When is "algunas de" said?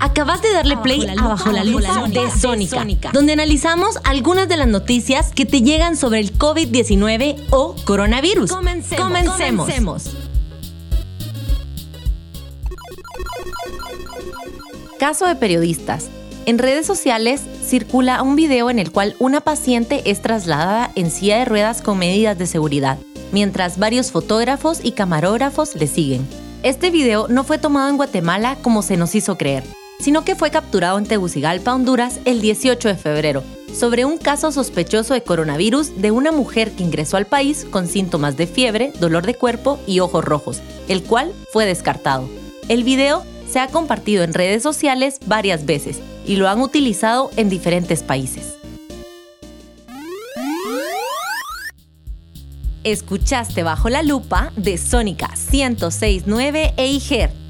4.04-4.56